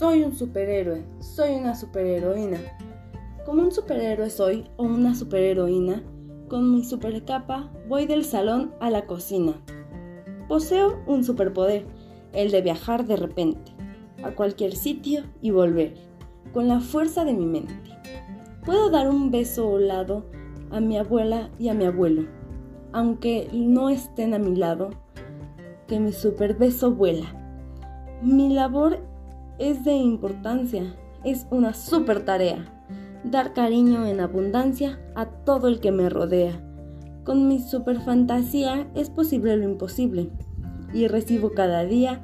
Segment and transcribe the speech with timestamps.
[0.00, 2.56] Soy un superhéroe, soy una superheroína.
[3.44, 6.02] Como un superhéroe soy o una superheroína,
[6.48, 9.60] con mi supercapa voy del salón a la cocina.
[10.48, 11.84] Poseo un superpoder,
[12.32, 13.72] el de viajar de repente,
[14.22, 15.92] a cualquier sitio y volver,
[16.54, 17.74] con la fuerza de mi mente.
[18.64, 20.24] Puedo dar un beso volado
[20.70, 22.22] a mi abuela y a mi abuelo,
[22.94, 24.88] aunque no estén a mi lado,
[25.86, 27.26] que mi super beso vuela.
[28.22, 29.10] Mi labor
[29.60, 32.64] es de importancia, es una super tarea.
[33.24, 36.58] Dar cariño en abundancia a todo el que me rodea.
[37.24, 40.30] Con mi super fantasía es posible lo imposible
[40.94, 42.22] y recibo cada día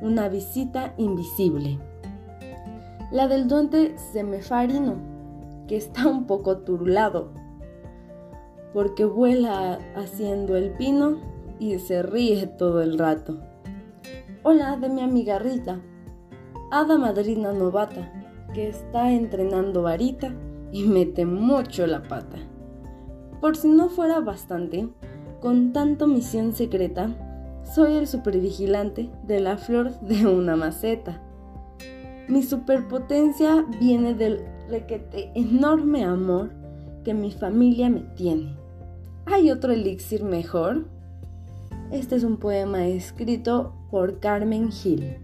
[0.00, 1.78] una visita invisible.
[3.12, 4.96] La del duende semefarino,
[5.68, 7.32] que está un poco turulado,
[8.72, 11.18] porque vuela haciendo el pino
[11.58, 13.38] y se ríe todo el rato.
[14.42, 15.82] Hola de mi amiga Rita,
[16.70, 18.12] hada madrina novata
[18.54, 20.34] que está entrenando varita
[20.72, 22.38] y mete mucho la pata.
[23.40, 24.88] Por si no fuera bastante,
[25.40, 27.10] con tanto misión secreta,
[27.74, 31.22] soy el supervigilante de la flor de una maceta.
[32.28, 36.50] Mi superpotencia viene del requete enorme amor
[37.04, 38.56] que mi familia me tiene.
[39.24, 40.86] ¿Hay otro elixir mejor?
[41.90, 45.16] Este es un poema escrito por Carmen Gil.